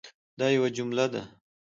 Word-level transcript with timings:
دا 0.39 0.47
یوه 0.55 0.69
جمله 0.77 1.05
ده 1.13 1.21